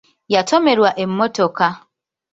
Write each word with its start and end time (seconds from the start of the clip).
Yatomerwa 0.33 0.89
emmotoka. 1.03 1.67